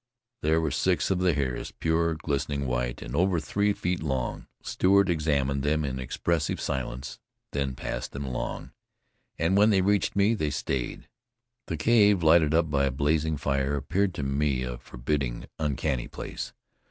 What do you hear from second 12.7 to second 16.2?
by a blazing fire, appeared to me a forbidding, uncanny